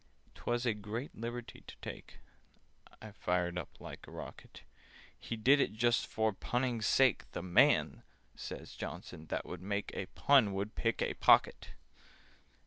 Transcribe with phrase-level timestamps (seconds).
[0.33, 2.17] "'Twas a great liberty to take!"
[3.03, 4.63] (I fired up like a rocket).
[5.15, 8.01] "He did it just for punning's sake: 'The man,'
[8.35, 11.73] says Johnson, 'that would make A pun, would pick a pocket!